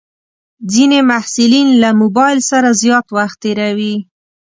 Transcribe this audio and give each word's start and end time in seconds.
ځینې 0.71 0.99
محصلین 1.09 1.67
له 1.81 1.89
موبایل 2.01 2.39
سره 2.51 2.69
زیات 2.81 3.07
وخت 3.17 3.37
تېروي. 3.43 3.95